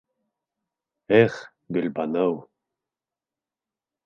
[1.21, 1.33] Эх
[1.77, 2.33] Гөлбаныу!